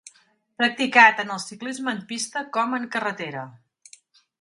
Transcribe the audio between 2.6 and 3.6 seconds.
en carretera.